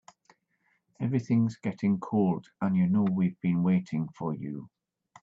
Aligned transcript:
Everything's 0.99 1.57
getting 1.57 1.99
cold 1.99 2.47
and 2.59 2.75
you 2.75 2.87
know 2.87 3.03
we've 3.03 3.39
been 3.39 3.61
waiting 3.61 4.09
for 4.17 4.33
you. 4.33 4.67